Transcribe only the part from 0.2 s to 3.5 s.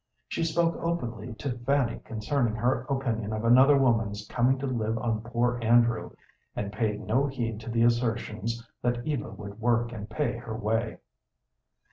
She spoke openly to Fanny concerning her opinion of